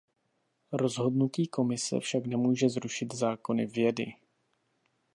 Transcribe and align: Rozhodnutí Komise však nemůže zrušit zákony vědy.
Rozhodnutí 0.71 1.47
Komise 1.47 1.99
však 1.99 2.25
nemůže 2.25 2.69
zrušit 2.69 3.13
zákony 3.13 3.65
vědy. 3.65 4.13